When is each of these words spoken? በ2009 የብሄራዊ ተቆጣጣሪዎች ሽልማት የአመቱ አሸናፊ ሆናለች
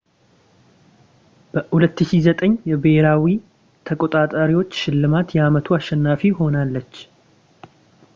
በ2009 1.53 2.49
የብሄራዊ 2.71 3.25
ተቆጣጣሪዎች 3.89 4.71
ሽልማት 4.81 5.29
የአመቱ 5.37 5.69
አሸናፊ 5.79 6.23
ሆናለች 6.39 6.95